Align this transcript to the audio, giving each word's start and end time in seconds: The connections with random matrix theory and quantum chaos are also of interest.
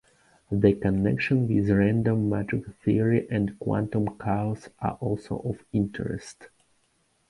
The 0.49 0.73
connections 0.73 1.47
with 1.51 1.69
random 1.77 2.27
matrix 2.27 2.71
theory 2.83 3.27
and 3.29 3.59
quantum 3.59 4.17
chaos 4.17 4.67
are 4.79 4.97
also 4.99 5.37
of 5.45 5.63
interest. 5.73 6.49